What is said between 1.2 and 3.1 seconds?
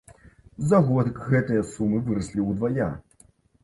гэтыя сумы выраслі ўдвая!